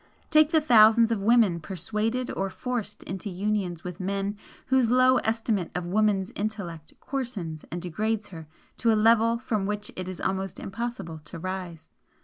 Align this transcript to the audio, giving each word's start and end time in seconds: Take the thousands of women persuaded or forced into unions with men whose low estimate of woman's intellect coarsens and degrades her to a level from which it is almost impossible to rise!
Take 0.31 0.49
the 0.49 0.59
thousands 0.61 1.11
of 1.11 1.21
women 1.21 1.59
persuaded 1.59 2.31
or 2.31 2.49
forced 2.49 3.03
into 3.03 3.29
unions 3.29 3.83
with 3.83 3.99
men 3.99 4.35
whose 4.65 4.89
low 4.89 5.17
estimate 5.17 5.69
of 5.75 5.85
woman's 5.85 6.31
intellect 6.31 6.93
coarsens 6.99 7.65
and 7.71 7.83
degrades 7.83 8.29
her 8.29 8.47
to 8.77 8.91
a 8.91 8.95
level 8.97 9.37
from 9.37 9.67
which 9.67 9.91
it 9.95 10.09
is 10.09 10.19
almost 10.19 10.59
impossible 10.59 11.19
to 11.25 11.37
rise! 11.37 11.91